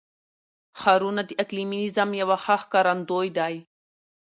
ښارونه 0.79 1.21
د 1.25 1.31
اقلیمي 1.43 1.77
نظام 1.85 2.09
یو 2.21 2.29
ښه 2.43 2.55
ښکارندوی 2.61 3.27
دی. 3.37 3.55